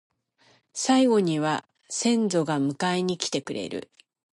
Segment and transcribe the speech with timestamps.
[0.73, 3.91] 最期には先祖が迎えに来てくれる